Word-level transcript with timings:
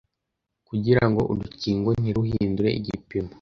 kugira 0.67 1.03
ngo 1.09 1.21
urukingo 1.31 1.89
ntiruhindure 2.01 2.69
igipimo 2.79 3.29